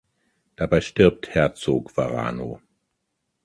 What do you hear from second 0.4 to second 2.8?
Dabei stirbt Herzog Varano.